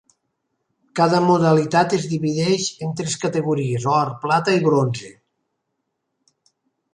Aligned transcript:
Cada 0.99 1.17
modalitat 1.25 1.93
es 1.97 2.07
divideix 2.13 2.65
en 2.87 2.95
tres 3.01 3.17
categories, 3.25 3.87
or, 3.97 4.11
plata 4.25 4.57
i 4.61 4.65
bronze. 4.69 5.13